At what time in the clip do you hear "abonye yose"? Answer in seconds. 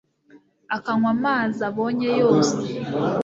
1.69-2.59